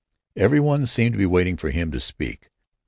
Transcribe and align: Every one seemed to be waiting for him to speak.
Every 0.35 0.59
one 0.59 0.87
seemed 0.87 1.13
to 1.13 1.19
be 1.19 1.27
waiting 1.27 1.57
for 1.57 1.69
him 1.69 1.91
to 1.91 1.99
speak. 1.99 2.49